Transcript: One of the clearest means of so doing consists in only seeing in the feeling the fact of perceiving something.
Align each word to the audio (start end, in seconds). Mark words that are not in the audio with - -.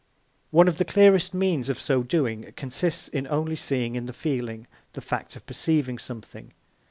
One 0.49 0.67
of 0.67 0.79
the 0.79 0.83
clearest 0.83 1.31
means 1.31 1.69
of 1.69 1.79
so 1.79 2.01
doing 2.01 2.51
consists 2.57 3.07
in 3.07 3.27
only 3.27 3.55
seeing 3.55 3.93
in 3.93 4.07
the 4.07 4.13
feeling 4.13 4.65
the 4.93 4.99
fact 5.01 5.35
of 5.35 5.45
perceiving 5.45 5.99
something. 5.99 6.53